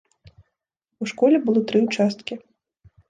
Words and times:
У 1.05 1.09
школе 1.11 1.37
было 1.49 1.59
тры 1.73 1.77
ўчасткі. 1.87 2.33